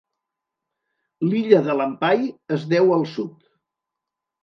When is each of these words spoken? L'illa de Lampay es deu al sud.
L'illa 1.27 1.61
de 1.69 1.77
Lampay 1.83 2.27
es 2.59 2.69
deu 2.75 2.99
al 2.99 3.09
sud. 3.15 3.41